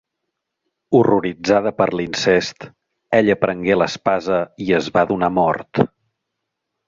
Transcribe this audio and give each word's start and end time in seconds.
Horroritzada 0.99 1.71
per 1.81 1.87
l'incest, 1.99 2.65
ella 3.19 3.37
prengué 3.43 3.77
l'espasa 3.79 4.39
i 4.67 4.75
es 4.81 4.87
va 4.97 5.07
donar 5.13 5.33
mort. 5.37 5.85